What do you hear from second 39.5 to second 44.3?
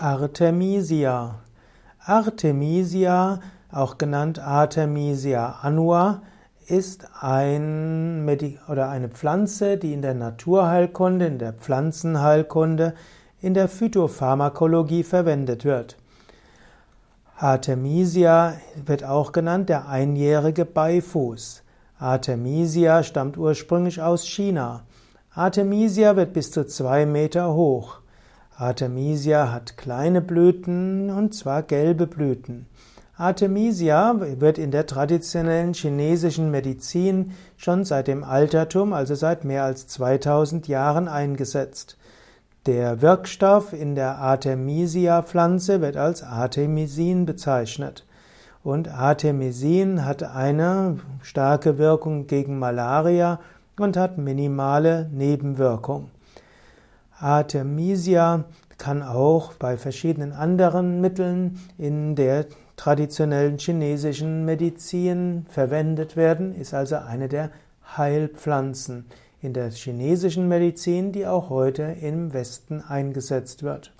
als 2000 Jahren eingesetzt. Der Wirkstoff in der